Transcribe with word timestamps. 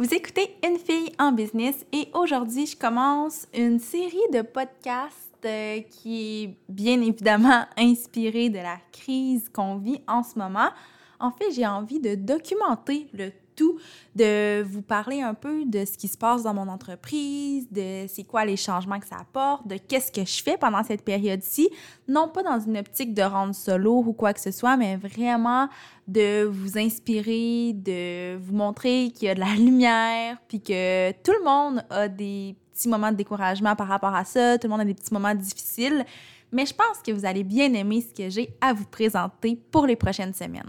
Vous 0.00 0.14
écoutez 0.14 0.56
Une 0.66 0.78
fille 0.78 1.12
en 1.18 1.30
business 1.30 1.84
et 1.92 2.08
aujourd'hui, 2.14 2.64
je 2.64 2.74
commence 2.74 3.46
une 3.52 3.78
série 3.78 4.16
de 4.32 4.40
podcasts 4.40 5.44
euh, 5.44 5.82
qui 5.90 6.44
est 6.44 6.56
bien 6.70 7.02
évidemment 7.02 7.66
inspirée 7.76 8.48
de 8.48 8.56
la 8.56 8.78
crise 8.92 9.50
qu'on 9.50 9.76
vit 9.76 10.00
en 10.08 10.22
ce 10.22 10.38
moment. 10.38 10.70
En 11.18 11.30
fait, 11.30 11.50
j'ai 11.52 11.66
envie 11.66 12.00
de 12.00 12.14
documenter 12.14 13.08
le 13.12 13.30
de 14.14 14.62
vous 14.62 14.82
parler 14.82 15.22
un 15.22 15.34
peu 15.34 15.64
de 15.64 15.84
ce 15.84 15.96
qui 15.96 16.08
se 16.08 16.18
passe 16.18 16.42
dans 16.42 16.54
mon 16.54 16.68
entreprise, 16.68 17.66
de 17.70 18.06
c'est 18.08 18.24
quoi 18.24 18.44
les 18.44 18.56
changements 18.56 18.98
que 18.98 19.06
ça 19.06 19.16
apporte, 19.20 19.66
de 19.66 19.76
qu'est-ce 19.76 20.10
que 20.10 20.24
je 20.24 20.42
fais 20.42 20.56
pendant 20.56 20.82
cette 20.82 21.04
période-ci. 21.04 21.68
Non 22.08 22.28
pas 22.28 22.42
dans 22.42 22.58
une 22.58 22.78
optique 22.78 23.14
de 23.14 23.22
rendre 23.22 23.54
solo 23.54 24.02
ou 24.06 24.12
quoi 24.12 24.32
que 24.32 24.40
ce 24.40 24.50
soit, 24.50 24.76
mais 24.76 24.96
vraiment 24.96 25.68
de 26.08 26.44
vous 26.44 26.76
inspirer, 26.76 27.72
de 27.74 28.36
vous 28.36 28.54
montrer 28.54 29.12
qu'il 29.14 29.28
y 29.28 29.30
a 29.30 29.34
de 29.34 29.40
la 29.40 29.54
lumière, 29.54 30.38
puis 30.48 30.60
que 30.60 31.12
tout 31.22 31.32
le 31.32 31.44
monde 31.44 31.84
a 31.90 32.08
des 32.08 32.56
petits 32.72 32.88
moments 32.88 33.12
de 33.12 33.16
découragement 33.16 33.76
par 33.76 33.86
rapport 33.86 34.14
à 34.14 34.24
ça, 34.24 34.58
tout 34.58 34.66
le 34.66 34.70
monde 34.70 34.80
a 34.80 34.84
des 34.84 34.94
petits 34.94 35.12
moments 35.12 35.34
difficiles. 35.34 36.04
Mais 36.52 36.66
je 36.66 36.74
pense 36.74 36.98
que 37.04 37.12
vous 37.12 37.24
allez 37.24 37.44
bien 37.44 37.72
aimer 37.74 38.00
ce 38.00 38.12
que 38.12 38.28
j'ai 38.28 38.56
à 38.60 38.72
vous 38.72 38.86
présenter 38.86 39.56
pour 39.70 39.86
les 39.86 39.96
prochaines 39.96 40.34
semaines. 40.34 40.68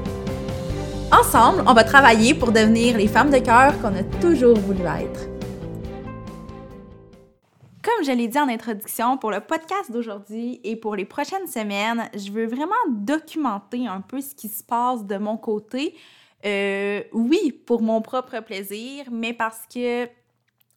Ensemble, 1.13 1.61
on 1.67 1.73
va 1.73 1.83
travailler 1.83 2.33
pour 2.33 2.53
devenir 2.53 2.97
les 2.97 3.07
femmes 3.07 3.31
de 3.31 3.39
cœur 3.39 3.77
qu'on 3.81 3.93
a 3.93 4.03
toujours 4.21 4.57
voulu 4.57 4.79
être. 4.79 5.27
Comme 7.83 8.05
je 8.05 8.11
l'ai 8.13 8.29
dit 8.29 8.39
en 8.39 8.47
introduction, 8.47 9.17
pour 9.17 9.29
le 9.29 9.41
podcast 9.41 9.91
d'aujourd'hui 9.91 10.61
et 10.63 10.77
pour 10.77 10.95
les 10.95 11.03
prochaines 11.03 11.47
semaines, 11.47 12.09
je 12.15 12.31
veux 12.31 12.45
vraiment 12.45 12.71
documenter 12.87 13.87
un 13.87 13.99
peu 13.99 14.21
ce 14.21 14.33
qui 14.33 14.47
se 14.47 14.63
passe 14.63 15.05
de 15.05 15.17
mon 15.17 15.35
côté. 15.35 15.95
Euh, 16.45 17.03
oui, 17.11 17.51
pour 17.51 17.81
mon 17.81 18.01
propre 18.01 18.39
plaisir, 18.39 19.07
mais 19.11 19.33
parce 19.33 19.63
que 19.67 20.07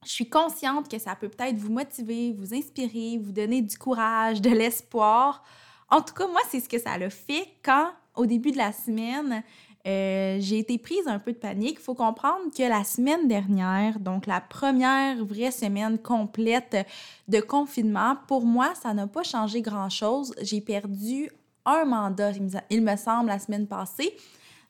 je 0.04 0.10
suis 0.10 0.28
consciente 0.28 0.91
que 0.91 0.98
ça 0.98 1.14
peut 1.14 1.28
peut-être 1.28 1.56
vous 1.56 1.72
motiver, 1.72 2.34
vous 2.36 2.52
inspirer, 2.52 3.20
vous 3.22 3.32
donner 3.32 3.62
du 3.62 3.78
courage, 3.78 4.41
de 4.41 4.50
l'espoir. 4.50 5.44
En 5.91 6.02
tout 6.02 6.12
cas, 6.12 6.26
moi, 6.26 6.41
c'est 6.50 6.58
ce 6.58 6.69
que 6.69 6.80
ça 6.80 6.94
a 6.94 7.08
fait 7.10 7.46
quand, 7.64 7.91
au 8.16 8.26
début 8.26 8.50
de 8.50 8.58
la 8.58 8.72
semaine, 8.72 9.44
euh, 9.86 10.38
j'ai 10.40 10.60
été 10.60 10.78
prise 10.78 11.06
un 11.06 11.18
peu 11.18 11.32
de 11.32 11.38
panique. 11.38 11.77
Il 11.78 11.82
faut 11.82 11.94
comprendre 11.94 12.44
que 12.56 12.62
la 12.62 12.84
semaine 12.84 13.28
dernière, 13.28 14.00
donc 14.00 14.26
la 14.26 14.41
première 14.41 15.22
vraie 15.24 15.50
semaine 15.50 15.98
complète 15.98 16.86
de 17.28 17.41
confinement, 17.41 18.16
pour 18.26 18.46
moi, 18.46 18.72
ça 18.74 18.94
n'a 18.94 19.06
pas 19.06 19.22
changé 19.22 19.60
grand-chose. 19.60 20.34
J'ai 20.41 20.62
perdu 20.62 21.30
un 21.66 21.84
mandat, 21.84 22.32
il 22.70 22.82
me 22.82 22.96
semble, 22.96 23.28
la 23.28 23.38
semaine 23.38 23.66
passée. 23.66 24.16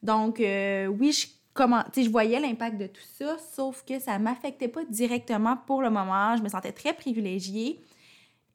Donc, 0.02 0.40
euh, 0.40 0.86
oui, 0.86 1.12
je, 1.12 1.28
comment, 1.52 1.84
je 1.96 2.08
voyais 2.10 2.40
l'impact 2.40 2.78
de 2.78 2.86
tout 2.88 3.02
ça, 3.16 3.36
sauf 3.54 3.84
que 3.86 4.00
ça 4.00 4.18
ne 4.18 4.24
m'affectait 4.24 4.68
pas 4.68 4.84
directement 4.84 5.56
pour 5.56 5.80
le 5.80 5.90
moment. 5.90 6.36
Je 6.36 6.42
me 6.42 6.48
sentais 6.48 6.72
très 6.72 6.92
privilégiée. 6.92 7.80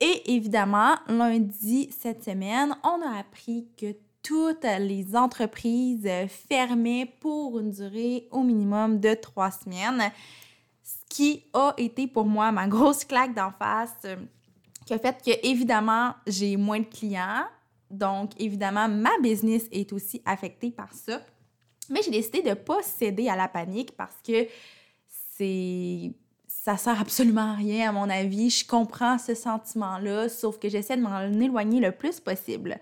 Et 0.02 0.36
évidemment, 0.36 0.96
lundi 1.08 1.90
cette 1.92 2.24
semaine, 2.24 2.76
on 2.84 3.02
a 3.02 3.20
appris 3.20 3.68
que 3.78 3.94
toutes 4.30 4.64
les 4.64 5.16
entreprises 5.16 6.08
fermaient 6.48 7.12
pour 7.20 7.58
une 7.58 7.72
durée 7.72 8.28
au 8.30 8.44
minimum 8.44 9.00
de 9.00 9.16
trois 9.16 9.50
semaines, 9.50 10.12
ce 10.84 10.94
qui 11.10 11.46
a 11.52 11.74
été 11.78 12.06
pour 12.06 12.28
moi 12.28 12.52
ma 12.52 12.68
grosse 12.68 13.04
claque 13.06 13.34
d'en 13.34 13.50
face, 13.50 13.96
euh, 14.06 14.18
qui 14.86 14.94
a 14.94 15.00
fait 15.00 15.20
que, 15.26 15.32
évidemment, 15.44 16.14
j'ai 16.28 16.58
moins 16.58 16.80
de 16.80 16.86
clients. 16.86 17.46
Donc, 17.90 18.40
évidemment, 18.40 18.88
ma 18.88 19.18
business 19.20 19.64
est 19.72 19.92
aussi 19.94 20.22
affectée 20.26 20.70
par 20.70 20.94
ça. 20.94 21.22
Mais 21.90 22.04
j'ai 22.04 22.12
décidé 22.12 22.44
de 22.44 22.50
ne 22.50 22.54
pas 22.54 22.84
céder 22.84 23.30
à 23.30 23.36
la 23.36 23.48
panique 23.48 23.98
parce 23.98 24.18
que 24.24 24.48
c'est 25.38 26.12
ça 26.48 26.78
sert 26.78 27.02
absolument 27.02 27.54
à 27.54 27.56
rien 27.56 27.90
à 27.90 27.92
mon 27.92 28.08
avis. 28.08 28.52
Je 28.52 28.68
comprends 28.68 29.18
ce 29.18 29.34
sentiment-là, 29.34 30.30
sauf 30.30 30.60
que 30.60 30.70
j'essaie 30.70 30.98
de 30.98 31.02
m'en 31.02 31.20
éloigner 31.20 31.80
le 31.80 31.92
plus 31.92 32.20
possible. 32.20 32.80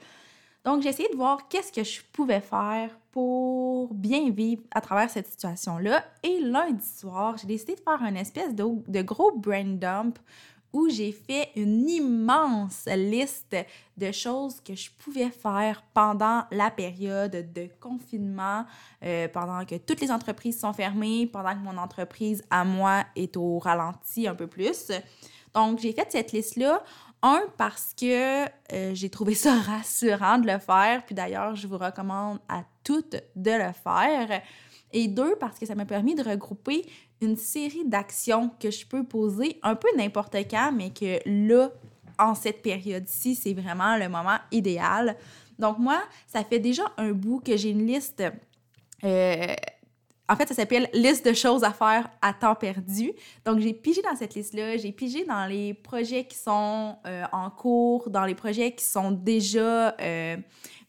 Donc, 0.68 0.82
j'ai 0.82 0.90
essayé 0.90 1.08
de 1.08 1.16
voir 1.16 1.48
qu'est-ce 1.48 1.72
que 1.72 1.82
je 1.82 2.02
pouvais 2.12 2.42
faire 2.42 2.90
pour 3.12 3.94
bien 3.94 4.32
vivre 4.32 4.64
à 4.72 4.82
travers 4.82 5.10
cette 5.10 5.28
situation-là. 5.28 6.04
Et 6.24 6.42
lundi 6.42 6.86
soir, 6.86 7.38
j'ai 7.38 7.48
décidé 7.48 7.76
de 7.76 7.80
faire 7.80 8.02
une 8.02 8.18
espèce 8.18 8.54
de, 8.54 9.02
gros 9.02 9.32
brain 9.32 9.64
dump 9.64 10.20
où 10.74 10.90
j'ai 10.90 11.14
fait 11.14 11.52
une 11.56 11.88
immense 11.88 12.86
liste 12.86 13.56
de 13.96 14.12
choses 14.12 14.60
que 14.60 14.76
je 14.76 14.90
pouvais 14.92 15.30
faire 15.30 15.84
pendant 15.94 16.44
la 16.52 16.70
période 16.70 17.54
de 17.54 17.70
confinement, 17.80 18.66
euh, 19.06 19.30
pendant 19.30 19.64
que 19.64 19.76
toutes 19.76 20.02
les 20.02 20.12
entreprises 20.12 20.60
sont 20.60 20.74
fermées, 20.74 21.28
pendant 21.28 21.54
que 21.54 21.64
mon 21.64 21.78
entreprise 21.78 22.44
à 22.50 22.66
moi 22.66 23.06
est 23.16 23.38
au 23.38 23.58
ralenti 23.58 24.28
un 24.28 24.36
peu 24.36 24.48
plus. 24.48 24.92
Donc, 25.54 25.80
j'ai 25.80 25.94
fait 25.94 26.12
cette 26.12 26.34
liste-là 26.34 26.84
un, 27.24 27.42
parce 27.58 27.94
que 28.00 28.46
euh, 28.46 28.94
j'ai 28.94 29.10
trouvé 29.10 29.34
ça 29.34 29.56
rassurant 29.62 30.38
de 30.38 30.48
le 30.48 30.60
faire, 30.60 31.04
puis 31.06 31.16
d'ailleurs, 31.16 31.56
je 31.56 31.68
vous 31.68 31.78
recommande 31.78 32.40
à 32.48 32.64
toutes 32.84 33.16
de 33.36 33.52
le 33.52 33.72
faire. 33.74 34.42
Et 34.94 35.08
deux, 35.08 35.36
parce 35.40 35.60
que 35.60 35.66
ça 35.66 35.76
m'a 35.76 35.86
permis 35.86 36.16
de 36.16 36.24
regrouper 36.24 36.86
une 37.22 37.36
série 37.36 37.86
d'actions 37.86 38.52
que 38.60 38.72
je 38.72 38.86
peux 38.86 39.04
poser 39.04 39.60
un 39.64 39.76
peu 39.76 39.88
n'importe 39.98 40.36
quand, 40.50 40.72
mais 40.72 40.92
que 40.92 41.20
là, 41.26 41.72
en 42.20 42.36
cette 42.36 42.62
période-ci, 42.62 43.36
c'est 43.36 43.54
vraiment 43.54 43.98
le 43.98 44.08
moment 44.10 44.38
idéal. 44.52 45.16
Donc 45.60 45.80
moi, 45.80 46.02
ça 46.28 46.44
fait 46.44 46.60
déjà 46.60 46.84
un 46.98 47.12
bout 47.12 47.40
que 47.40 47.58
j'ai 47.58 47.72
une 47.72 47.86
liste 47.86 48.24
euh, 49.04 49.56
en 50.30 50.36
fait, 50.36 50.48
ça 50.48 50.56
s'appelle 50.56 50.90
liste 50.94 51.26
de 51.26 51.34
choses 51.34 51.64
à 51.64 51.72
faire 51.72 52.10
à 52.22 52.34
temps 52.34 52.56
perdu. 52.56 53.14
Donc, 53.46 53.60
j'ai 53.60 53.74
pigé 53.74 54.02
dans 54.02 54.16
cette 54.16 54.36
liste-là, 54.36 54.78
j'ai 54.78 54.92
pigé 54.92 55.24
dans 55.26 55.46
les 55.46 55.74
projets 55.74 56.26
qui 56.26 56.38
sont 56.38 56.98
euh, 57.06 57.24
en 57.32 57.50
cours, 57.50 58.10
dans 58.10 58.26
les 58.26 58.36
projets 58.36 58.74
qui 58.74 58.84
sont 58.84 59.12
déjà 59.12 59.96
euh, 60.02 60.36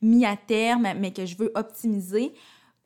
mis 0.03 0.27
à 0.27 0.37
terme, 0.37 0.89
mais 0.99 1.13
que 1.13 1.25
je 1.25 1.37
veux 1.37 1.53
optimiser 1.55 2.33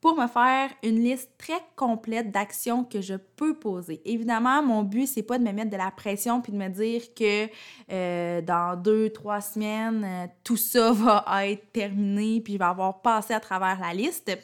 pour 0.02 0.16
me 0.16 0.26
faire 0.26 0.68
une 0.82 1.00
liste 1.00 1.30
très 1.38 1.60
complète 1.76 2.32
d'actions 2.32 2.82
que 2.82 3.00
je 3.00 3.14
peux 3.14 3.54
poser. 3.54 4.02
Évidemment, 4.04 4.60
mon 4.60 4.82
but, 4.82 5.06
c'est 5.06 5.22
pas 5.22 5.38
de 5.38 5.44
me 5.44 5.52
mettre 5.52 5.70
de 5.70 5.76
la 5.76 5.92
pression 5.92 6.42
puis 6.42 6.52
de 6.52 6.58
me 6.58 6.68
dire 6.68 7.14
que 7.14 7.46
euh, 7.90 8.42
dans 8.42 8.76
deux, 8.76 9.10
trois 9.10 9.40
semaines, 9.40 10.28
tout 10.42 10.56
ça 10.56 10.92
va 10.92 11.46
être 11.46 11.72
terminé 11.72 12.40
puis 12.40 12.54
je 12.54 12.58
vais 12.58 12.64
avoir 12.64 13.00
passé 13.00 13.32
à 13.32 13.40
travers 13.40 13.80
la 13.80 13.94
liste 13.94 14.36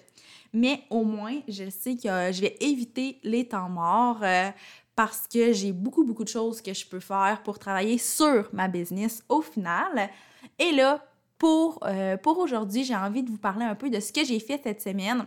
mais 0.52 0.82
au 0.90 1.04
moins, 1.04 1.40
je 1.48 1.68
sais 1.70 1.94
que 1.94 2.32
je 2.32 2.40
vais 2.40 2.56
éviter 2.60 3.18
les 3.22 3.46
temps 3.48 3.68
morts 3.68 4.20
euh, 4.22 4.50
parce 4.96 5.28
que 5.28 5.52
j'ai 5.52 5.72
beaucoup, 5.72 6.04
beaucoup 6.04 6.24
de 6.24 6.28
choses 6.28 6.60
que 6.60 6.74
je 6.74 6.86
peux 6.86 7.00
faire 7.00 7.42
pour 7.44 7.58
travailler 7.58 7.98
sur 7.98 8.48
ma 8.52 8.68
business 8.68 9.22
au 9.28 9.42
final. 9.42 10.10
Et 10.58 10.72
là, 10.72 11.04
pour, 11.38 11.78
euh, 11.84 12.16
pour 12.16 12.38
aujourd'hui, 12.38 12.84
j'ai 12.84 12.96
envie 12.96 13.22
de 13.22 13.30
vous 13.30 13.38
parler 13.38 13.64
un 13.64 13.74
peu 13.74 13.90
de 13.90 14.00
ce 14.00 14.12
que 14.12 14.24
j'ai 14.24 14.40
fait 14.40 14.60
cette 14.62 14.82
semaine. 14.82 15.26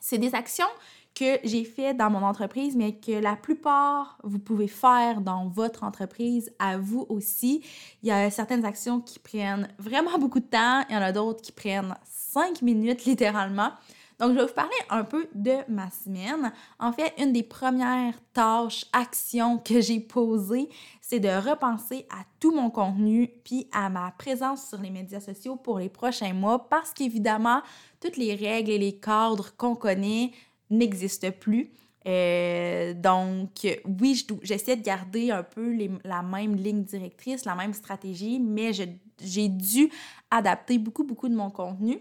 C'est 0.00 0.18
des 0.18 0.34
actions 0.34 0.66
que 1.14 1.38
j'ai 1.44 1.64
fait 1.64 1.94
dans 1.94 2.10
mon 2.10 2.22
entreprise, 2.22 2.76
mais 2.76 2.96
que 2.96 3.12
la 3.12 3.36
plupart, 3.36 4.18
vous 4.22 4.38
pouvez 4.38 4.68
faire 4.68 5.22
dans 5.22 5.48
votre 5.48 5.82
entreprise 5.82 6.52
à 6.58 6.76
vous 6.76 7.06
aussi. 7.08 7.64
Il 8.02 8.08
y 8.08 8.12
a 8.12 8.30
certaines 8.30 8.66
actions 8.66 9.00
qui 9.00 9.18
prennent 9.18 9.68
vraiment 9.78 10.18
beaucoup 10.18 10.40
de 10.40 10.46
temps, 10.46 10.82
il 10.90 10.94
y 10.94 10.98
en 10.98 11.02
a 11.02 11.12
d'autres 11.12 11.40
qui 11.40 11.52
prennent 11.52 11.94
cinq 12.04 12.60
minutes 12.60 13.06
littéralement. 13.06 13.70
Donc, 14.18 14.32
je 14.32 14.38
vais 14.38 14.46
vous 14.46 14.54
parler 14.54 14.76
un 14.88 15.04
peu 15.04 15.28
de 15.34 15.56
ma 15.68 15.90
semaine. 15.90 16.50
En 16.78 16.92
fait, 16.92 17.12
une 17.18 17.32
des 17.32 17.42
premières 17.42 18.14
tâches, 18.32 18.86
actions 18.92 19.58
que 19.58 19.80
j'ai 19.80 20.00
posées, 20.00 20.70
c'est 21.02 21.20
de 21.20 21.28
repenser 21.28 22.06
à 22.10 22.24
tout 22.40 22.54
mon 22.54 22.70
contenu 22.70 23.30
puis 23.44 23.68
à 23.72 23.90
ma 23.90 24.10
présence 24.12 24.68
sur 24.68 24.80
les 24.80 24.90
médias 24.90 25.20
sociaux 25.20 25.56
pour 25.56 25.78
les 25.78 25.90
prochains 25.90 26.32
mois 26.32 26.68
parce 26.68 26.92
qu'évidemment, 26.92 27.60
toutes 28.00 28.16
les 28.16 28.34
règles 28.34 28.70
et 28.70 28.78
les 28.78 28.98
cadres 28.98 29.54
qu'on 29.56 29.74
connaît 29.74 30.32
n'existent 30.70 31.30
plus. 31.30 31.70
Euh, 32.06 32.94
donc, 32.94 33.66
oui, 34.00 34.26
j'essaie 34.42 34.76
de 34.76 34.82
garder 34.82 35.30
un 35.30 35.42
peu 35.42 35.76
la 36.04 36.22
même 36.22 36.54
ligne 36.54 36.84
directrice, 36.84 37.44
la 37.44 37.54
même 37.54 37.74
stratégie, 37.74 38.38
mais 38.38 38.72
j'ai 38.72 39.48
dû 39.48 39.90
adapter 40.30 40.78
beaucoup, 40.78 41.04
beaucoup 41.04 41.28
de 41.28 41.34
mon 41.34 41.50
contenu. 41.50 41.98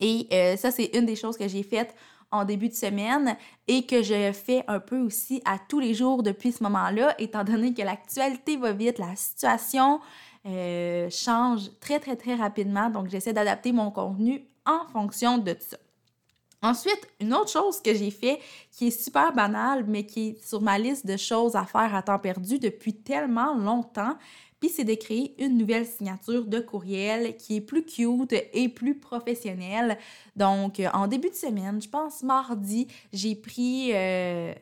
Et 0.00 0.26
euh, 0.32 0.56
ça, 0.56 0.70
c'est 0.70 0.90
une 0.94 1.06
des 1.06 1.16
choses 1.16 1.36
que 1.36 1.48
j'ai 1.48 1.62
faites 1.62 1.94
en 2.30 2.44
début 2.44 2.68
de 2.68 2.74
semaine 2.74 3.36
et 3.68 3.86
que 3.86 4.02
je 4.02 4.32
fais 4.32 4.64
un 4.66 4.80
peu 4.80 5.00
aussi 5.00 5.40
à 5.44 5.58
tous 5.58 5.80
les 5.80 5.94
jours 5.94 6.22
depuis 6.22 6.52
ce 6.52 6.62
moment-là, 6.64 7.14
étant 7.18 7.44
donné 7.44 7.72
que 7.72 7.82
l'actualité 7.82 8.56
va 8.56 8.72
vite, 8.72 8.98
la 8.98 9.14
situation 9.14 10.00
euh, 10.44 11.08
change 11.10 11.70
très, 11.80 11.98
très, 11.98 12.16
très 12.16 12.34
rapidement. 12.34 12.90
Donc, 12.90 13.08
j'essaie 13.08 13.32
d'adapter 13.32 13.72
mon 13.72 13.90
contenu 13.90 14.44
en 14.64 14.86
fonction 14.92 15.38
de 15.38 15.56
ça. 15.58 15.76
Ensuite, 16.62 17.06
une 17.20 17.34
autre 17.34 17.50
chose 17.50 17.80
que 17.80 17.94
j'ai 17.94 18.10
fait 18.10 18.40
qui 18.72 18.88
est 18.88 19.02
super 19.02 19.32
banale, 19.32 19.84
mais 19.86 20.04
qui 20.04 20.28
est 20.28 20.44
sur 20.44 20.62
ma 20.62 20.78
liste 20.78 21.06
de 21.06 21.16
choses 21.16 21.54
à 21.54 21.64
faire 21.64 21.94
à 21.94 22.02
temps 22.02 22.18
perdu 22.18 22.58
depuis 22.58 22.94
tellement 22.94 23.54
longtemps, 23.54 24.16
puis 24.60 24.68
c'est 24.68 24.84
de 24.84 24.94
créer 24.94 25.34
une 25.42 25.58
nouvelle 25.58 25.86
signature 25.86 26.46
de 26.46 26.60
courriel 26.60 27.36
qui 27.36 27.56
est 27.56 27.60
plus 27.60 27.84
cute 27.84 28.34
et 28.52 28.68
plus 28.68 28.98
professionnelle. 28.98 29.98
Donc, 30.34 30.80
euh, 30.80 30.88
en 30.94 31.06
début 31.06 31.30
de 31.30 31.34
semaine, 31.34 31.80
je 31.80 31.88
pense 31.88 32.22
mardi, 32.22 32.88
j'ai 33.12 33.34
pris 33.34 33.90
euh, 33.92 34.54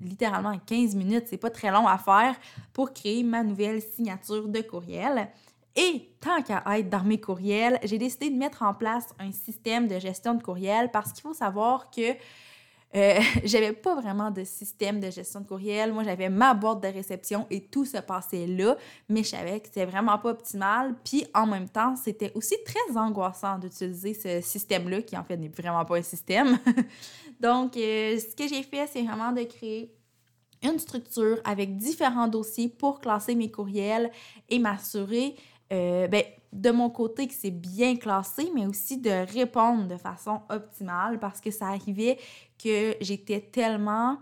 littéralement 0.00 0.58
15 0.58 0.94
minutes, 0.94 1.24
c'est 1.28 1.38
pas 1.38 1.50
très 1.50 1.70
long 1.70 1.86
à 1.86 1.98
faire, 1.98 2.36
pour 2.72 2.92
créer 2.92 3.22
ma 3.22 3.42
nouvelle 3.42 3.80
signature 3.80 4.48
de 4.48 4.60
courriel. 4.60 5.28
Et 5.76 6.10
tant 6.20 6.42
qu'à 6.42 6.62
être 6.76 6.90
dans 6.90 7.04
mes 7.04 7.20
courriels, 7.20 7.78
j'ai 7.84 7.98
décidé 7.98 8.30
de 8.30 8.36
mettre 8.36 8.62
en 8.62 8.74
place 8.74 9.14
un 9.18 9.30
système 9.30 9.86
de 9.86 9.98
gestion 9.98 10.34
de 10.34 10.42
courriel 10.42 10.90
parce 10.90 11.12
qu'il 11.12 11.22
faut 11.22 11.34
savoir 11.34 11.90
que 11.90 12.14
euh, 12.96 13.20
j'avais 13.44 13.72
pas 13.72 13.94
vraiment 14.00 14.30
de 14.30 14.44
système 14.44 15.00
de 15.00 15.10
gestion 15.10 15.40
de 15.40 15.46
courriel. 15.46 15.92
Moi, 15.92 16.04
j'avais 16.04 16.28
ma 16.28 16.54
boîte 16.54 16.82
de 16.82 16.88
réception 16.88 17.46
et 17.50 17.60
tout 17.64 17.84
se 17.84 17.98
passait 17.98 18.46
là, 18.46 18.76
mais 19.08 19.22
je 19.22 19.28
savais 19.28 19.60
que 19.60 19.66
c'était 19.66 19.84
vraiment 19.84 20.18
pas 20.18 20.30
optimal. 20.30 20.94
Puis 21.04 21.26
en 21.34 21.46
même 21.46 21.68
temps, 21.68 21.96
c'était 21.96 22.32
aussi 22.34 22.56
très 22.64 22.96
angoissant 22.96 23.58
d'utiliser 23.58 24.14
ce 24.14 24.40
système-là, 24.40 25.02
qui 25.02 25.16
en 25.16 25.24
fait 25.24 25.36
n'est 25.36 25.48
vraiment 25.48 25.84
pas 25.84 25.98
un 25.98 26.02
système. 26.02 26.58
Donc, 27.40 27.76
euh, 27.76 28.18
ce 28.18 28.34
que 28.34 28.48
j'ai 28.48 28.62
fait, 28.62 28.88
c'est 28.92 29.02
vraiment 29.02 29.32
de 29.32 29.42
créer 29.42 29.94
une 30.62 30.78
structure 30.78 31.38
avec 31.44 31.76
différents 31.76 32.26
dossiers 32.26 32.68
pour 32.68 33.00
classer 33.00 33.34
mes 33.34 33.50
courriels 33.50 34.10
et 34.48 34.58
m'assurer 34.58 35.36
euh, 35.72 36.08
ben, 36.08 36.22
de 36.52 36.70
mon 36.70 36.90
côté 36.90 37.26
que 37.26 37.34
c'est 37.34 37.50
bien 37.50 37.96
classé, 37.96 38.50
mais 38.54 38.66
aussi 38.66 38.98
de 38.98 39.10
répondre 39.32 39.86
de 39.86 39.96
façon 39.96 40.40
optimale 40.48 41.18
parce 41.18 41.40
que 41.40 41.50
ça 41.50 41.68
arrivait 41.68 42.18
que 42.62 42.96
j'étais 43.00 43.40
tellement 43.40 44.18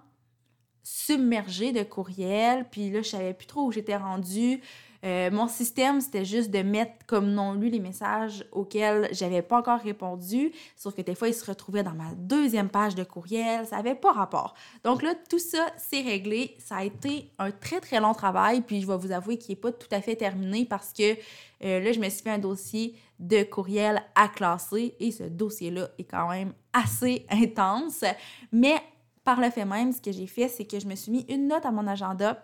submergée 0.82 1.72
de 1.72 1.82
courriels, 1.82 2.66
puis 2.70 2.90
là, 2.90 3.02
je 3.02 3.08
savais 3.08 3.34
plus 3.34 3.46
trop 3.46 3.66
où 3.66 3.72
j'étais 3.72 3.96
rendue. 3.96 4.60
Euh, 5.04 5.30
mon 5.30 5.48
système, 5.48 6.00
c'était 6.00 6.24
juste 6.24 6.50
de 6.50 6.62
mettre 6.62 6.92
comme 7.06 7.32
non 7.32 7.54
lu 7.54 7.68
les 7.68 7.80
messages 7.80 8.44
auxquels 8.52 9.08
j'avais 9.12 9.42
pas 9.42 9.58
encore 9.58 9.80
répondu, 9.80 10.52
sauf 10.74 10.94
que 10.94 11.02
des 11.02 11.14
fois, 11.14 11.28
ils 11.28 11.34
se 11.34 11.44
retrouvaient 11.44 11.82
dans 11.82 11.94
ma 11.94 12.12
deuxième 12.16 12.68
page 12.68 12.94
de 12.94 13.04
courriel, 13.04 13.66
ça 13.66 13.76
avait 13.76 13.94
pas 13.94 14.12
rapport. 14.12 14.54
Donc 14.84 15.02
là, 15.02 15.14
tout 15.28 15.38
ça, 15.38 15.66
c'est 15.76 16.00
réglé. 16.00 16.56
Ça 16.58 16.76
a 16.76 16.84
été 16.84 17.30
un 17.38 17.50
très, 17.50 17.80
très 17.80 18.00
long 18.00 18.14
travail, 18.14 18.62
puis 18.62 18.80
je 18.80 18.86
vais 18.86 18.96
vous 18.96 19.12
avouer 19.12 19.38
qu'il 19.38 19.52
n'est 19.52 19.60
pas 19.60 19.72
tout 19.72 19.88
à 19.90 20.00
fait 20.00 20.16
terminé 20.16 20.64
parce 20.64 20.92
que 20.92 21.16
euh, 21.64 21.80
là, 21.80 21.92
je 21.92 22.00
me 22.00 22.08
suis 22.08 22.22
fait 22.22 22.30
un 22.30 22.38
dossier 22.38 22.94
de 23.18 23.42
courriel 23.42 24.02
à 24.14 24.28
classer 24.28 24.94
et 25.00 25.10
ce 25.10 25.24
dossier-là 25.24 25.88
est 25.98 26.04
quand 26.04 26.28
même 26.28 26.52
assez 26.72 27.26
intense. 27.30 28.04
Mais 28.52 28.76
par 29.24 29.40
le 29.40 29.50
fait 29.50 29.64
même, 29.64 29.92
ce 29.92 30.00
que 30.00 30.12
j'ai 30.12 30.26
fait, 30.26 30.48
c'est 30.48 30.64
que 30.64 30.78
je 30.78 30.86
me 30.86 30.94
suis 30.94 31.10
mis 31.10 31.26
une 31.28 31.48
note 31.48 31.64
à 31.64 31.70
mon 31.70 31.86
agenda 31.86 32.42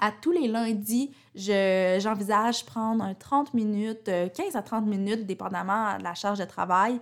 à 0.00 0.10
tous 0.10 0.32
les 0.32 0.48
lundis, 0.48 1.12
j'envisage 1.34 2.64
prendre 2.64 3.04
un 3.04 3.14
30 3.14 3.54
minutes, 3.54 4.04
15 4.04 4.56
euh, 4.56 4.58
à 4.58 4.62
30 4.62 4.86
minutes, 4.86 5.26
dépendamment 5.26 5.98
de 5.98 6.02
la 6.02 6.14
charge 6.14 6.38
de 6.38 6.44
travail, 6.44 6.98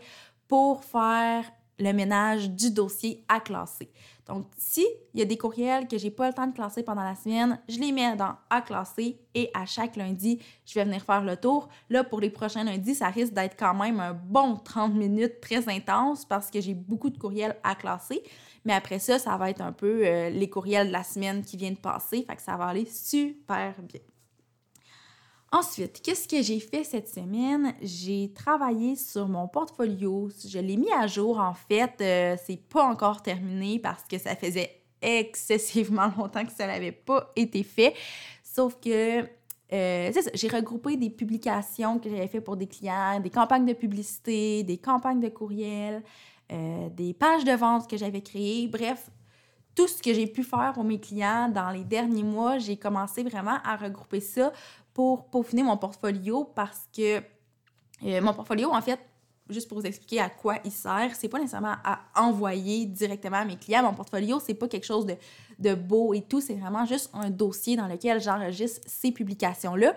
pour 0.49 0.85
faire 0.85 1.45
le 1.79 1.93
ménage 1.93 2.50
du 2.50 2.71
dossier 2.71 3.25
à 3.29 3.39
classer. 3.41 3.89
Donc, 4.27 4.47
si 4.59 4.87
il 5.15 5.21
y 5.21 5.23
a 5.23 5.27
des 5.27 5.39
courriels 5.39 5.89
que 5.89 5.97
j'ai 5.97 6.11
pas 6.11 6.29
le 6.29 6.35
temps 6.35 6.47
de 6.47 6.53
classer 6.53 6.83
pendant 6.83 7.03
la 7.03 7.15
semaine, 7.15 7.59
je 7.69 7.79
les 7.79 7.93
mets 7.93 8.15
dans 8.15 8.35
à 8.50 8.61
classer 8.61 9.19
et 9.35 9.51
à 9.55 9.65
chaque 9.65 9.97
lundi, 9.97 10.41
je 10.67 10.75
vais 10.75 10.85
venir 10.85 11.03
faire 11.03 11.25
le 11.25 11.37
tour. 11.37 11.69
Là, 11.89 12.05
pour 12.05 12.21
les 12.21 12.29
prochains 12.29 12.65
lundis, 12.65 12.97
ça 12.97 13.09
risque 13.09 13.33
d'être 13.33 13.56
quand 13.59 13.75
même 13.75 14.01
un 14.01 14.12
bon 14.12 14.56
30 14.56 14.94
minutes 14.94 15.41
très 15.41 15.67
intense 15.69 16.25
parce 16.27 16.51
que 16.51 16.61
j'ai 16.61 16.75
beaucoup 16.75 17.09
de 17.09 17.17
courriels 17.17 17.56
à 17.62 17.75
classer. 17.75 18.23
Mais 18.64 18.72
après 18.72 18.99
ça, 18.99 19.19
ça 19.19 19.37
va 19.37 19.50
être 19.50 19.60
un 19.60 19.72
peu 19.72 20.02
euh, 20.05 20.31
les 20.31 20.49
courriels 20.50 20.88
de 20.88 20.93
la 20.93 21.05
semaine 21.05 21.43
qui 21.43 21.56
viennent 21.56 21.75
de 21.75 21.78
passer. 21.78 22.25
Fait 22.28 22.37
que 22.37 22.43
ça 22.43 22.56
va 22.56 22.66
aller 22.66 22.87
super 22.87 23.75
bien. 23.82 24.00
Ensuite, 25.50 26.02
qu'est-ce 26.02 26.28
que 26.28 26.43
j'ai 26.43 26.60
fait 26.60 26.84
cette 26.84 27.08
semaine? 27.08 27.75
J'ai 27.81 28.32
travaillé 28.34 28.96
sur 28.96 29.28
mon 29.28 29.49
portfolio. 29.49 30.28
Je 30.46 30.58
l'ai 30.58 30.76
mis 30.76 30.93
à 30.93 31.06
jour, 31.06 31.38
en 31.38 31.55
fait. 31.55 31.94
Euh, 32.02 32.37
c'est 32.44 32.60
pas 32.69 32.84
encore 32.84 33.22
terminé 33.22 33.78
parce 33.78 34.02
que 34.05 34.19
ça 34.19 34.37
faisait 34.37 34.82
excessivement 35.00 36.12
longtemps 36.19 36.44
que 36.44 36.52
ça 36.52 36.66
n'avait 36.66 36.93
pas 36.93 37.32
été 37.34 37.62
fait. 37.62 37.94
Sauf 38.44 38.78
que 38.78 39.25
euh, 39.72 40.12
j'ai 40.34 40.49
regroupé 40.49 40.96
des 40.96 41.10
publications 41.10 41.99
que 41.99 42.08
j'avais 42.08 42.28
fait 42.28 42.40
pour 42.40 42.56
des 42.56 42.66
clients, 42.66 43.20
des 43.20 43.31
campagnes 43.31 43.66
de 43.66 43.75
publicité, 43.75 44.62
des 44.62 44.78
campagnes 44.78 45.20
de 45.20 45.28
courriel, 45.28 46.02
euh, 46.50 46.89
des 46.91 47.15
pages 47.15 47.45
de 47.45 47.53
vente 47.53 47.89
que 47.89 47.97
j'avais 47.97 48.23
créées. 48.23 48.69
Bref, 48.69 49.11
tout 49.75 49.87
ce 49.87 50.03
que 50.03 50.12
j'ai 50.12 50.27
pu 50.27 50.43
faire 50.43 50.73
pour 50.75 50.85
mes 50.85 50.99
clients 50.99 51.49
dans 51.49 51.71
les 51.71 51.85
derniers 51.85 52.23
mois, 52.23 52.59
j'ai 52.59 52.77
commencé 52.77 53.23
vraiment 53.23 53.59
à 53.65 53.77
regrouper 53.77 54.21
ça 54.21 54.53
pour 54.93 55.27
peaufiner 55.27 55.62
mon 55.62 55.77
portfolio 55.77 56.45
parce 56.55 56.89
que 56.95 57.19
euh, 58.05 58.21
mon 58.21 58.35
portfolio, 58.35 58.73
en 58.73 58.81
fait, 58.81 58.99
juste 59.49 59.69
pour 59.69 59.79
vous 59.79 59.87
expliquer 59.87 60.21
à 60.21 60.29
quoi 60.31 60.56
il 60.65 60.73
sert, 60.73 61.15
c'est 61.15 61.29
pas 61.29 61.39
nécessairement 61.39 61.77
à 61.85 62.00
envoyer 62.17 62.87
directement 62.87 63.39
à 63.39 63.44
mes 63.44 63.56
clients. 63.56 63.83
Mon 63.83 63.94
portfolio, 63.94 64.41
c'est 64.44 64.55
pas 64.55 64.69
quelque 64.69 64.87
chose 64.87 65.06
de, 65.06 65.17
de 65.59 65.75
beau 65.75 66.15
et 66.15 66.23
tout, 66.23 66.41
c'est 66.41 66.55
vraiment 66.55 66.85
juste 66.85 67.11
un 67.15 67.31
dossier 67.31 67.77
dans 67.77 67.87
lequel 67.87 68.21
j'enregistre 68.21 68.81
ces 68.87 69.12
publications-là. 69.12 69.94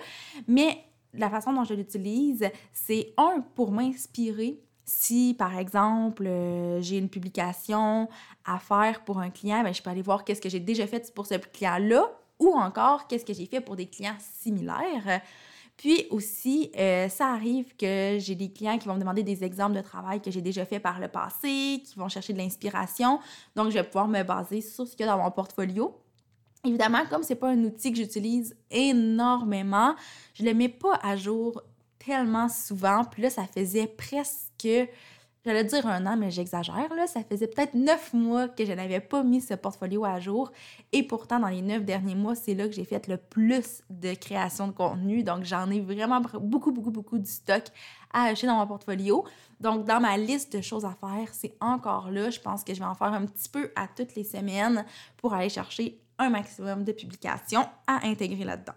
Mais 0.47 0.83
la 1.13 1.29
façon 1.29 1.53
dont 1.53 1.63
je 1.63 1.73
l'utilise, 1.73 2.49
c'est 2.73 3.13
un 3.17 3.43
pour 3.55 3.71
m'inspirer 3.71 4.61
si, 4.85 5.35
par 5.37 5.57
exemple, 5.57 6.25
euh, 6.25 6.81
j'ai 6.81 6.97
une 6.97 7.09
publication 7.09 8.09
à 8.45 8.59
faire 8.59 9.03
pour 9.03 9.19
un 9.19 9.29
client, 9.29 9.63
ben, 9.63 9.73
je 9.73 9.81
peux 9.81 9.89
aller 9.89 10.01
voir 10.01 10.23
qu'est-ce 10.23 10.41
que 10.41 10.49
j'ai 10.49 10.59
déjà 10.59 10.87
fait 10.87 11.13
pour 11.13 11.25
ce 11.25 11.35
client-là 11.35 12.11
ou 12.39 12.53
encore 12.55 13.07
qu'est-ce 13.07 13.25
que 13.25 13.33
j'ai 13.33 13.45
fait 13.45 13.61
pour 13.61 13.75
des 13.75 13.85
clients 13.85 14.17
similaires. 14.19 15.21
Puis 15.77 16.05
aussi, 16.11 16.71
euh, 16.77 17.09
ça 17.09 17.31
arrive 17.31 17.75
que 17.75 18.17
j'ai 18.19 18.35
des 18.35 18.51
clients 18.51 18.77
qui 18.77 18.87
vont 18.87 18.93
me 18.95 18.99
demander 18.99 19.23
des 19.23 19.43
exemples 19.43 19.75
de 19.75 19.81
travail 19.81 20.21
que 20.21 20.29
j'ai 20.29 20.41
déjà 20.41 20.65
fait 20.65 20.79
par 20.79 20.99
le 20.99 21.07
passé, 21.07 21.81
qui 21.83 21.93
vont 21.95 22.07
chercher 22.07 22.33
de 22.33 22.37
l'inspiration. 22.37 23.19
Donc, 23.55 23.69
je 23.69 23.75
vais 23.75 23.83
pouvoir 23.83 24.07
me 24.07 24.21
baser 24.23 24.61
sur 24.61 24.85
ce 24.85 24.95
qu'il 24.95 25.05
y 25.05 25.09
a 25.09 25.11
dans 25.11 25.23
mon 25.23 25.31
portfolio. 25.31 25.95
Évidemment, 26.63 27.03
comme 27.09 27.23
c'est 27.23 27.35
pas 27.35 27.49
un 27.49 27.63
outil 27.63 27.91
que 27.91 27.97
j'utilise 27.97 28.55
énormément, 28.69 29.95
je 30.35 30.43
le 30.43 30.53
mets 30.53 30.69
pas 30.69 30.99
à 31.01 31.15
jour 31.15 31.59
tellement 31.97 32.49
souvent. 32.49 33.03
Puis 33.03 33.23
là, 33.23 33.31
ça 33.31 33.45
faisait 33.47 33.87
presque, 33.87 34.50
j'allais 35.45 35.63
dire 35.63 35.87
un 35.87 36.05
an, 36.05 36.17
mais 36.17 36.31
j'exagère, 36.31 36.93
là. 36.95 37.07
Ça 37.07 37.23
faisait 37.23 37.47
peut-être 37.47 37.73
neuf 37.73 38.13
mois 38.13 38.47
que 38.47 38.65
je 38.65 38.71
n'avais 38.73 38.99
pas 38.99 39.23
mis 39.23 39.41
ce 39.41 39.53
portfolio 39.53 40.05
à 40.05 40.19
jour. 40.19 40.51
Et 40.91 41.03
pourtant, 41.03 41.39
dans 41.39 41.47
les 41.47 41.61
neuf 41.61 41.83
derniers 41.83 42.15
mois, 42.15 42.35
c'est 42.35 42.53
là 42.53 42.67
que 42.67 42.73
j'ai 42.73 42.85
fait 42.85 43.07
le 43.07 43.17
plus 43.17 43.83
de 43.89 44.13
création 44.13 44.67
de 44.67 44.73
contenu. 44.73 45.23
Donc, 45.23 45.43
j'en 45.43 45.69
ai 45.69 45.79
vraiment 45.79 46.21
beaucoup, 46.39 46.71
beaucoup, 46.71 46.91
beaucoup 46.91 47.17
de 47.17 47.27
stock 47.27 47.63
à 48.13 48.25
acheter 48.25 48.47
dans 48.47 48.57
mon 48.57 48.67
portfolio. 48.67 49.25
Donc, 49.59 49.85
dans 49.85 49.99
ma 49.99 50.17
liste 50.17 50.55
de 50.55 50.61
choses 50.61 50.85
à 50.85 50.95
faire, 50.99 51.33
c'est 51.33 51.55
encore 51.59 52.11
là. 52.11 52.29
Je 52.29 52.39
pense 52.39 52.63
que 52.63 52.73
je 52.73 52.79
vais 52.79 52.85
en 52.85 52.95
faire 52.95 53.13
un 53.13 53.25
petit 53.25 53.49
peu 53.49 53.71
à 53.75 53.87
toutes 53.87 54.15
les 54.15 54.23
semaines 54.23 54.85
pour 55.17 55.33
aller 55.33 55.49
chercher 55.49 56.01
un 56.17 56.29
maximum 56.29 56.83
de 56.83 56.91
publications 56.91 57.67
à 57.87 58.05
intégrer 58.05 58.43
là-dedans. 58.43 58.73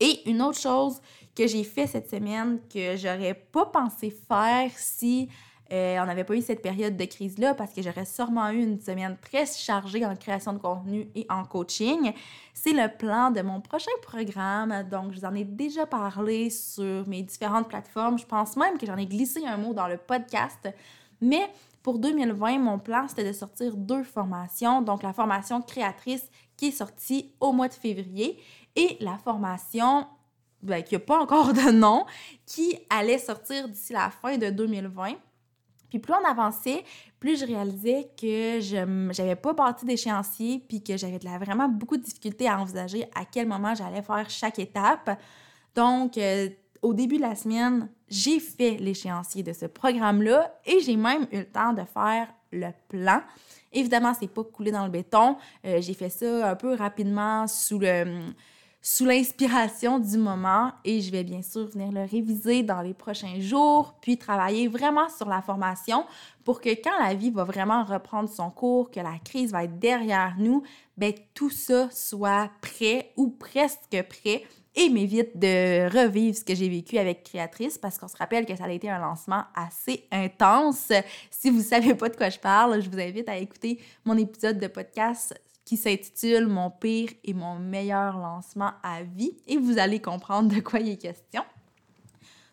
Et 0.00 0.28
une 0.28 0.42
autre 0.42 0.58
chose 0.58 1.00
que 1.34 1.46
j'ai 1.46 1.64
fait 1.64 1.86
cette 1.86 2.10
semaine 2.10 2.60
que 2.72 2.96
j'aurais 2.96 3.34
pas 3.34 3.66
pensé 3.66 4.10
faire 4.10 4.70
si 4.76 5.28
euh, 5.70 5.98
on 6.00 6.06
n'avait 6.06 6.24
pas 6.24 6.34
eu 6.34 6.40
cette 6.40 6.62
période 6.62 6.96
de 6.96 7.04
crise-là, 7.04 7.54
parce 7.54 7.74
que 7.74 7.82
j'aurais 7.82 8.06
sûrement 8.06 8.48
eu 8.50 8.62
une 8.62 8.80
semaine 8.80 9.18
très 9.20 9.44
chargée 9.44 10.04
en 10.06 10.16
création 10.16 10.54
de 10.54 10.58
contenu 10.58 11.08
et 11.14 11.26
en 11.28 11.44
coaching, 11.44 12.12
c'est 12.54 12.72
le 12.72 12.88
plan 12.96 13.30
de 13.30 13.42
mon 13.42 13.60
prochain 13.60 13.90
programme. 14.00 14.88
Donc, 14.90 15.12
je 15.12 15.20
vous 15.20 15.26
en 15.26 15.34
ai 15.34 15.44
déjà 15.44 15.84
parlé 15.84 16.48
sur 16.48 17.06
mes 17.06 17.22
différentes 17.22 17.68
plateformes. 17.68 18.18
Je 18.18 18.24
pense 18.24 18.56
même 18.56 18.78
que 18.78 18.86
j'en 18.86 18.96
ai 18.96 19.06
glissé 19.06 19.46
un 19.46 19.58
mot 19.58 19.74
dans 19.74 19.88
le 19.88 19.98
podcast. 19.98 20.68
Mais 21.20 21.50
pour 21.82 21.98
2020, 21.98 22.58
mon 22.58 22.78
plan, 22.78 23.06
c'était 23.06 23.24
de 23.24 23.32
sortir 23.32 23.76
deux 23.76 24.04
formations. 24.04 24.80
Donc, 24.80 25.02
la 25.02 25.12
formation 25.12 25.60
créatrice 25.60 26.30
qui 26.56 26.68
est 26.68 26.72
sortie 26.72 27.34
au 27.40 27.52
mois 27.52 27.68
de 27.68 27.74
février 27.74 28.40
et 28.78 28.96
la 29.00 29.18
formation 29.18 30.06
ben, 30.62 30.82
qui 30.82 30.94
n'a 30.94 31.00
pas 31.00 31.20
encore 31.20 31.52
de 31.52 31.70
nom, 31.70 32.06
qui 32.46 32.78
allait 32.88 33.18
sortir 33.18 33.68
d'ici 33.68 33.92
la 33.92 34.10
fin 34.10 34.38
de 34.38 34.50
2020. 34.50 35.14
Puis 35.90 35.98
plus 35.98 36.12
on 36.12 36.28
avançait, 36.28 36.84
plus 37.18 37.40
je 37.40 37.46
réalisais 37.46 38.10
que 38.16 38.60
je 38.60 39.20
n'avais 39.20 39.36
pas 39.36 39.52
bâti 39.52 39.84
d'échéancier, 39.84 40.62
puis 40.68 40.82
que 40.82 40.96
j'avais 40.96 41.18
vraiment 41.18 41.68
beaucoup 41.68 41.96
de 41.96 42.02
difficultés 42.02 42.48
à 42.48 42.60
envisager 42.60 43.04
à 43.14 43.24
quel 43.24 43.48
moment 43.48 43.74
j'allais 43.74 44.02
faire 44.02 44.28
chaque 44.28 44.58
étape. 44.58 45.18
Donc, 45.74 46.18
euh, 46.18 46.48
au 46.82 46.94
début 46.94 47.16
de 47.16 47.22
la 47.22 47.34
semaine, 47.34 47.88
j'ai 48.08 48.38
fait 48.38 48.76
l'échéancier 48.76 49.42
de 49.42 49.52
ce 49.52 49.66
programme-là 49.66 50.54
et 50.66 50.80
j'ai 50.80 50.96
même 50.96 51.26
eu 51.32 51.38
le 51.38 51.46
temps 51.46 51.72
de 51.72 51.82
faire 51.82 52.28
le 52.52 52.68
plan. 52.88 53.22
Évidemment, 53.72 54.12
c'est 54.18 54.28
pas 54.28 54.44
coulé 54.44 54.70
dans 54.70 54.84
le 54.84 54.90
béton. 54.90 55.36
Euh, 55.64 55.80
j'ai 55.80 55.94
fait 55.94 56.08
ça 56.10 56.50
un 56.50 56.56
peu 56.56 56.74
rapidement 56.74 57.46
sous 57.46 57.78
le 57.78 58.32
sous 58.80 59.04
l'inspiration 59.04 59.98
du 59.98 60.18
moment 60.18 60.72
et 60.84 61.00
je 61.00 61.10
vais 61.10 61.24
bien 61.24 61.42
sûr 61.42 61.66
venir 61.66 61.90
le 61.90 62.02
réviser 62.02 62.62
dans 62.62 62.80
les 62.80 62.94
prochains 62.94 63.40
jours, 63.40 63.94
puis 64.00 64.16
travailler 64.16 64.68
vraiment 64.68 65.08
sur 65.08 65.28
la 65.28 65.42
formation 65.42 66.04
pour 66.44 66.60
que 66.60 66.70
quand 66.70 66.98
la 67.00 67.14
vie 67.14 67.30
va 67.30 67.44
vraiment 67.44 67.84
reprendre 67.84 68.28
son 68.28 68.50
cours, 68.50 68.90
que 68.90 69.00
la 69.00 69.18
crise 69.24 69.52
va 69.52 69.64
être 69.64 69.78
derrière 69.78 70.34
nous, 70.38 70.62
ben 70.96 71.12
tout 71.34 71.50
ça 71.50 71.88
soit 71.90 72.50
prêt 72.62 73.12
ou 73.16 73.30
presque 73.30 74.02
prêt 74.08 74.44
et 74.74 74.90
m'évite 74.90 75.36
de 75.36 75.92
revivre 75.92 76.36
ce 76.36 76.44
que 76.44 76.54
j'ai 76.54 76.68
vécu 76.68 76.98
avec 76.98 77.24
Créatrice 77.24 77.78
parce 77.78 77.98
qu'on 77.98 78.06
se 78.06 78.16
rappelle 78.16 78.46
que 78.46 78.54
ça 78.54 78.64
a 78.64 78.70
été 78.70 78.88
un 78.88 79.00
lancement 79.00 79.42
assez 79.54 80.04
intense. 80.12 80.92
Si 81.30 81.50
vous 81.50 81.58
ne 81.58 81.64
savez 81.64 81.94
pas 81.94 82.08
de 82.08 82.16
quoi 82.16 82.30
je 82.30 82.38
parle, 82.38 82.80
je 82.80 82.88
vous 82.88 83.00
invite 83.00 83.28
à 83.28 83.36
écouter 83.36 83.80
mon 84.04 84.16
épisode 84.16 84.60
de 84.60 84.68
podcast 84.68 85.34
qui 85.68 85.76
s'intitule 85.76 86.46
Mon 86.46 86.70
pire 86.70 87.10
et 87.24 87.34
mon 87.34 87.58
meilleur 87.58 88.16
lancement 88.16 88.70
à 88.82 89.02
vie 89.02 89.36
et 89.46 89.58
vous 89.58 89.78
allez 89.78 90.00
comprendre 90.00 90.54
de 90.54 90.60
quoi 90.60 90.80
il 90.80 90.88
est 90.88 90.96
question. 90.96 91.42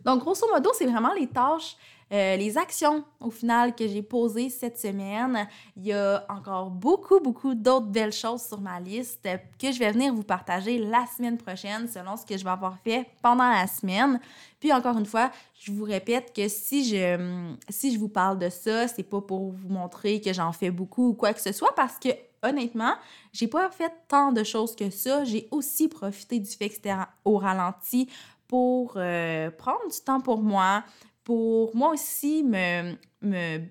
Donc, 0.04 0.20
grosso 0.20 0.46
modo, 0.52 0.70
c'est 0.78 0.86
vraiment 0.86 1.14
les 1.14 1.28
tâches, 1.28 1.78
euh, 2.12 2.36
les 2.36 2.58
actions 2.58 3.06
au 3.22 3.32
final 3.32 3.74
que 3.74 3.88
j'ai 3.88 4.04
posées 4.04 4.50
cette 4.50 4.78
semaine. 4.78 5.48
Il 5.78 5.86
y 5.86 5.94
a 5.94 6.26
encore 6.28 6.70
beaucoup, 6.70 7.22
beaucoup 7.22 7.56
d'autres 7.56 7.88
belles 7.88 8.12
choses 8.12 8.44
sur 8.44 8.60
ma 8.60 8.82
liste 8.82 9.24
que 9.58 9.72
je 9.72 9.80
vais 9.80 9.94
venir 9.94 10.14
vous 10.14 10.24
partager 10.24 10.78
la 10.78 11.06
semaine 11.16 11.38
prochaine 11.38 11.88
selon 11.88 12.18
ce 12.18 12.26
que 12.26 12.38
je 12.38 12.44
vais 12.44 12.52
avoir 12.52 12.78
fait 12.80 13.08
pendant 13.24 13.50
la 13.50 13.66
semaine. 13.66 14.20
Puis 14.60 14.74
encore 14.74 14.98
une 14.98 15.06
fois, 15.06 15.32
je 15.58 15.72
vous 15.72 15.86
répète 15.86 16.34
que 16.36 16.50
si 16.50 16.84
je, 16.84 17.56
si 17.70 17.94
je 17.94 17.98
vous 17.98 18.10
parle 18.10 18.40
de 18.40 18.50
ça, 18.50 18.90
c'est 18.90 19.04
pas 19.04 19.22
pour 19.22 19.54
vous 19.54 19.70
montrer 19.70 20.20
que 20.20 20.34
j'en 20.34 20.52
fais 20.52 20.70
beaucoup 20.70 21.12
ou 21.12 21.14
quoi 21.14 21.34
que 21.34 21.42
ce 21.42 21.54
soit 21.54 21.74
parce 21.76 21.98
que 21.98 22.10
honnêtement, 22.48 22.94
j'ai 23.34 23.48
pas 23.48 23.70
fait 23.70 23.92
tant 24.08 24.32
de 24.32 24.44
choses 24.44 24.76
que 24.76 24.90
ça. 24.90 25.24
J'ai 25.24 25.48
aussi 25.52 25.88
profité 25.88 26.40
du 26.40 26.50
fait 26.50 26.70
que 26.70 26.76
c'était 26.76 26.96
au 27.24 27.38
ralenti 27.38 28.10
pour 28.48 28.94
euh, 28.96 29.50
prendre 29.52 29.90
du 29.90 30.00
temps 30.00 30.22
pour 30.22 30.42
moi, 30.42 30.84
pour 31.24 31.76
moi 31.76 31.90
aussi 31.92 32.44
me, 32.44 32.96
me 33.22 33.62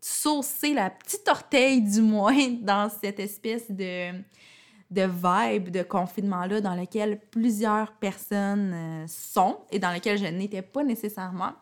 saucer 0.00 0.74
la 0.74 0.90
petite 0.90 1.26
orteille 1.28 1.80
du 1.80 2.02
moins 2.02 2.50
dans 2.60 2.90
cette 2.90 3.20
espèce 3.20 3.70
de, 3.70 4.12
de 4.90 5.02
vibe 5.02 5.70
de 5.70 5.82
confinement-là 5.82 6.60
dans 6.60 6.74
lequel 6.74 7.20
plusieurs 7.30 7.92
personnes 7.92 8.72
euh, 8.74 9.06
sont 9.06 9.60
et 9.70 9.78
dans 9.78 9.92
lequel 9.92 10.18
je 10.18 10.26
n'étais 10.26 10.62
pas 10.62 10.84
nécessairement. 10.84 11.52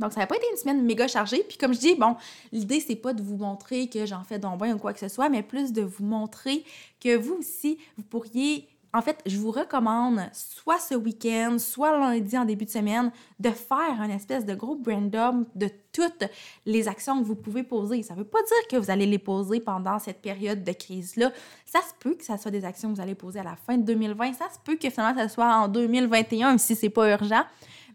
Donc, 0.00 0.12
ça 0.14 0.20
n'a 0.20 0.26
pas 0.26 0.36
été 0.36 0.46
une 0.50 0.56
semaine 0.56 0.82
méga 0.82 1.06
chargée. 1.06 1.44
Puis, 1.46 1.58
comme 1.58 1.74
je 1.74 1.78
dis, 1.78 1.94
bon, 1.94 2.16
l'idée, 2.52 2.80
c'est 2.80 2.96
pas 2.96 3.12
de 3.12 3.22
vous 3.22 3.36
montrer 3.36 3.88
que 3.88 4.06
j'en 4.06 4.24
fais 4.24 4.38
donc 4.38 4.60
ou 4.62 4.78
quoi 4.78 4.92
que 4.92 4.98
ce 4.98 5.08
soit, 5.08 5.28
mais 5.28 5.42
plus 5.42 5.72
de 5.72 5.82
vous 5.82 6.04
montrer 6.04 6.64
que 7.00 7.16
vous 7.16 7.34
aussi, 7.34 7.78
vous 7.96 8.02
pourriez. 8.02 8.66
En 8.92 9.02
fait, 9.02 9.18
je 9.24 9.36
vous 9.36 9.52
recommande, 9.52 10.20
soit 10.32 10.80
ce 10.80 10.96
week-end, 10.96 11.58
soit 11.60 11.96
lundi 11.96 12.36
en 12.36 12.44
début 12.44 12.64
de 12.64 12.70
semaine, 12.70 13.12
de 13.38 13.50
faire 13.50 14.00
un 14.00 14.08
espèce 14.08 14.44
de 14.44 14.54
gros 14.54 14.74
brainstorm 14.74 15.44
de 15.54 15.68
toutes 15.92 16.24
les 16.66 16.88
actions 16.88 17.20
que 17.20 17.24
vous 17.24 17.36
pouvez 17.36 17.62
poser. 17.62 18.02
Ça 18.02 18.14
ne 18.14 18.20
veut 18.20 18.24
pas 18.24 18.42
dire 18.42 18.68
que 18.68 18.76
vous 18.76 18.90
allez 18.90 19.06
les 19.06 19.20
poser 19.20 19.60
pendant 19.60 20.00
cette 20.00 20.20
période 20.20 20.64
de 20.64 20.72
crise-là. 20.72 21.30
Ça 21.66 21.78
se 21.82 21.94
peut 22.00 22.14
que 22.14 22.24
ça 22.24 22.36
soit 22.36 22.50
des 22.50 22.64
actions 22.64 22.90
que 22.90 22.96
vous 22.96 23.00
allez 23.00 23.14
poser 23.14 23.38
à 23.38 23.44
la 23.44 23.54
fin 23.54 23.76
de 23.76 23.84
2020. 23.84 24.32
Ça 24.32 24.48
se 24.52 24.58
peut 24.58 24.74
que 24.74 24.90
finalement, 24.90 25.20
ça 25.22 25.28
soit 25.28 25.54
en 25.54 25.68
2021, 25.68 26.58
si 26.58 26.74
c'est 26.74 26.90
pas 26.90 27.12
urgent. 27.12 27.44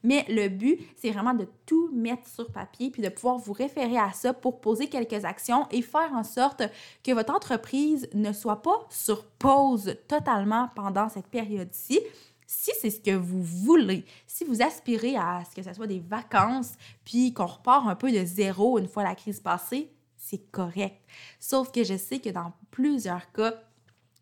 Mais 0.05 0.23
le 0.29 0.49
but, 0.49 0.79
c'est 0.95 1.09
vraiment 1.09 1.33
de 1.33 1.47
tout 1.65 1.89
mettre 1.91 2.27
sur 2.27 2.51
papier 2.51 2.91
puis 2.91 3.01
de 3.01 3.09
pouvoir 3.09 3.39
vous 3.39 3.53
référer 3.53 3.97
à 3.97 4.11
ça 4.13 4.33
pour 4.33 4.61
poser 4.61 4.87
quelques 4.87 5.25
actions 5.25 5.67
et 5.71 5.81
faire 5.81 6.13
en 6.13 6.23
sorte 6.23 6.61
que 7.03 7.11
votre 7.11 7.33
entreprise 7.33 8.07
ne 8.13 8.31
soit 8.31 8.61
pas 8.61 8.85
sur 8.91 9.25
pause 9.25 9.95
totalement 10.07 10.69
pendant 10.75 11.09
cette 11.09 11.25
période-ci 11.27 11.99
si 12.45 12.69
c'est 12.79 12.91
ce 12.91 13.01
que 13.01 13.15
vous 13.15 13.41
voulez, 13.41 14.05
si 14.27 14.43
vous 14.43 14.61
aspirez 14.61 15.15
à 15.15 15.41
ce 15.49 15.55
que 15.55 15.63
ce 15.63 15.73
soit 15.73 15.87
des 15.87 15.99
vacances, 15.99 16.73
puis 17.03 17.33
qu'on 17.33 17.47
repart 17.47 17.87
un 17.87 17.95
peu 17.95 18.11
de 18.11 18.23
zéro 18.23 18.77
une 18.77 18.87
fois 18.87 19.01
la 19.03 19.15
crise 19.15 19.39
passée, 19.39 19.91
c'est 20.15 20.51
correct. 20.51 21.01
Sauf 21.39 21.71
que 21.71 21.83
je 21.83 21.97
sais 21.97 22.19
que 22.19 22.29
dans 22.29 22.53
plusieurs 22.69 23.31
cas, 23.31 23.55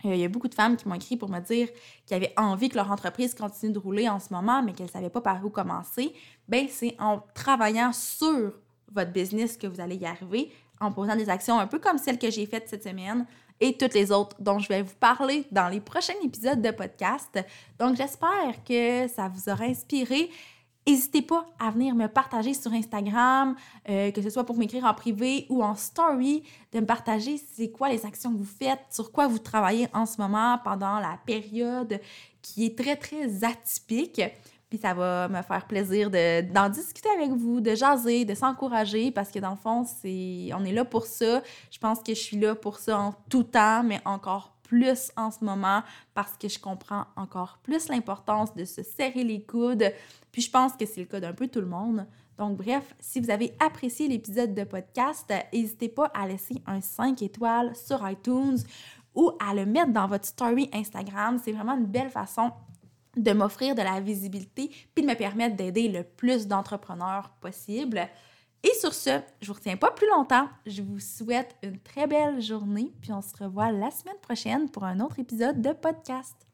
il 0.04 0.18
y 0.18 0.24
a 0.26 0.28
beaucoup 0.28 0.48
de 0.48 0.54
femmes 0.54 0.76
qui 0.76 0.88
m'ont 0.88 0.96
écrit 0.96 1.18
pour 1.18 1.30
me 1.30 1.40
dire 1.40 1.70
qu'elles 2.06 2.18
avaient 2.18 2.34
envie 2.38 2.70
que 2.70 2.76
leur 2.76 2.92
entreprise 2.92 3.34
continue 3.34 3.72
de 3.72 3.80
rouler 3.80 4.10
en 4.10 4.20
ce 4.20 4.34
moment, 4.34 4.62
mais 4.62 4.74
qu'elles 4.74 4.88
ne 4.88 4.92
savaient 4.92 5.10
pas 5.10 5.22
par 5.22 5.44
où 5.46 5.50
commencer. 5.50 6.14
Bien, 6.48 6.68
c'est 6.70 6.96
en 7.00 7.24
travaillant 7.34 7.94
sur 7.94 8.54
votre 8.92 9.12
business 9.12 9.58
que 9.58 9.68
vous 9.68 9.80
allez 9.80 9.96
y 9.96 10.06
arriver, 10.06 10.52
en 10.80 10.92
posant 10.92 11.16
des 11.16 11.30
actions 11.30 11.60
un 11.60 11.68
peu 11.68 11.80
comme 11.80 11.98
celles 11.98 12.20
que 12.20 12.30
j'ai 12.30 12.46
faites 12.46 12.68
cette 12.68 12.84
semaine 12.84 13.26
et 13.60 13.78
toutes 13.78 13.94
les 13.94 14.12
autres 14.12 14.36
dont 14.40 14.60
je 14.60 14.68
vais 14.68 14.82
vous 14.82 14.96
parler 15.00 15.46
dans 15.52 15.70
les 15.70 15.80
prochains 15.80 16.14
épisodes 16.24 16.62
de 16.62 16.72
podcast. 16.72 17.40
Donc, 17.80 17.96
j'espère 17.96 18.64
que 18.68 19.08
ça 19.08 19.30
vous 19.30 19.50
aura 19.50 19.66
inspiré. 19.66 20.30
N'hésitez 20.86 21.22
pas 21.22 21.46
à 21.60 21.72
venir 21.72 21.96
me 21.96 22.08
partager 22.08 22.54
sur 22.54 22.74
Instagram, 22.74 23.56
euh, 23.90 24.12
que 24.12 24.22
ce 24.22 24.30
soit 24.30 24.44
pour 24.44 24.58
m'écrire 24.58 24.84
en 24.84 24.94
privé 24.94 25.46
ou 25.50 25.64
en 25.64 25.76
story, 25.76 26.44
de 26.74 26.82
me 26.82 26.86
partager 26.86 27.42
c'est 27.54 27.70
quoi 27.70 27.90
les 27.90 28.06
actions 28.06 28.34
que 28.34 28.38
vous 28.38 28.44
faites, 28.44 28.82
sur 28.90 29.12
quoi 29.12 29.28
vous 29.28 29.40
travaillez 29.40 29.88
en 29.94 30.06
ce 30.06 30.20
moment 30.20 30.60
pendant 30.64 31.00
la 31.00 31.18
période 31.26 32.02
qui 32.42 32.66
est 32.66 32.78
très, 32.78 32.98
très 32.98 33.46
atypique. 33.46 34.22
Puis 34.70 34.80
ça 34.80 34.94
va 34.94 35.30
me 35.30 35.42
faire 35.42 35.68
plaisir 35.68 36.10
d'en 36.10 36.68
discuter 36.68 37.10
avec 37.16 37.30
vous, 37.30 37.62
de 37.62 37.76
jaser, 37.76 38.26
de 38.26 38.34
s'encourager, 38.34 39.12
parce 39.12 39.30
que 39.30 39.40
dans 39.40 39.52
le 39.52 39.56
fond, 39.56 39.86
c'est 39.86 40.50
on 40.54 40.66
est 40.66 40.74
là 40.74 40.84
pour 40.84 41.06
ça. 41.06 41.42
Je 41.72 41.78
pense 41.78 42.00
que 42.00 42.14
je 42.14 42.20
suis 42.20 42.38
là 42.38 42.56
pour 42.56 42.80
ça 42.80 43.00
en 43.00 43.14
tout 43.30 43.44
temps, 43.44 43.84
mais 43.84 44.02
encore 44.04 44.54
plus 44.64 45.12
en 45.16 45.32
ce 45.32 45.44
moment 45.44 45.84
parce 46.14 46.38
que 46.38 46.48
je 46.48 46.60
comprends 46.60 47.06
encore 47.16 47.60
plus 47.64 47.90
l'importance 47.90 48.56
de 48.56 48.66
se 48.66 48.82
serrer 48.82 49.24
les 49.24 49.44
coudes. 49.44 49.92
Puis 50.32 50.42
je 50.42 50.50
pense 50.50 50.74
que 50.74 50.86
c'est 50.86 51.02
le 51.02 51.08
cas 51.08 51.20
d'un 51.20 51.34
peu 51.34 51.48
tout 51.48 51.62
le 51.62 51.68
monde. 51.68 52.06
Donc 52.38 52.58
bref, 52.58 52.96
si 53.00 53.20
vous 53.20 53.30
avez 53.30 53.56
apprécié 53.60 54.08
l'épisode 54.08 54.56
de 54.56 54.64
podcast, 54.64 55.32
n'hésitez 55.54 55.90
pas 55.90 56.12
à 56.16 56.28
laisser 56.28 56.62
un 56.66 56.82
5 56.82 57.22
étoiles 57.22 57.76
sur 57.76 58.08
iTunes 58.10 58.58
ou 59.14 59.32
à 59.40 59.54
le 59.54 59.66
mettre 59.66 59.92
dans 59.92 60.08
votre 60.08 60.26
story 60.26 60.70
Instagram. 60.74 61.40
C'est 61.44 61.52
vraiment 61.52 61.78
une 61.78 61.86
belle 61.86 62.10
façon 62.10 62.52
de 63.16 63.32
m'offrir 63.32 63.76
de 63.76 63.82
la 63.82 64.00
visibilité 64.00 64.72
puis 64.96 65.06
de 65.06 65.10
me 65.10 65.16
permettre 65.16 65.56
d'aider 65.56 65.88
le 65.88 66.04
plus 66.04 66.48
d'entrepreneurs 66.48 67.30
possible. 67.42 68.08
Et 68.64 68.74
sur 68.80 68.94
ce, 68.94 69.20
je 69.42 69.48
vous 69.48 69.54
retiens 69.54 69.76
pas 69.76 69.92
plus 69.92 70.08
longtemps. 70.08 70.48
Je 70.66 70.82
vous 70.82 71.00
souhaite 71.00 71.56
une 71.64 71.80
très 71.80 72.08
belle 72.08 72.42
journée, 72.42 72.94
puis 73.02 73.12
on 73.12 73.22
se 73.22 73.36
revoit 73.44 73.72
la 73.72 73.92
semaine 73.92 74.20
prochaine 74.22 74.70
pour 74.70 74.86
un 74.86 75.02
autre 75.02 75.20
épisode 75.20 75.62
de 75.62 75.74
podcast. 75.74 76.48